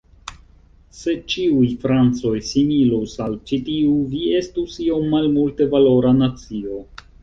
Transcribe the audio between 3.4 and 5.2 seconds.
ĉi tiu, vi estus iom